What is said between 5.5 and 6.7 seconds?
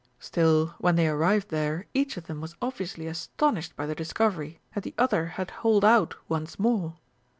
holed out once